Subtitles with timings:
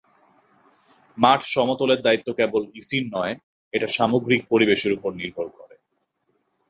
[1.17, 3.33] মাঠ সমতলের দায়িত্ব কেবল ইসির নয়,
[3.73, 5.75] এটা সামগ্রিক পরিবেশের ওপর নির্ভর করে।